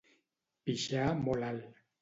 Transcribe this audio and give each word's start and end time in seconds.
Pixar 0.69 1.05
molt 1.29 1.51
alt. 1.53 1.81